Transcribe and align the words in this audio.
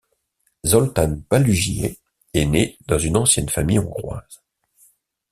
Zoltán 0.65 1.21
Palugyay 1.29 1.99
est 2.33 2.45
né 2.45 2.75
dans 2.87 2.97
une 2.97 3.17
ancienne 3.17 3.49
famille 3.49 3.77
hongroise. 3.77 4.41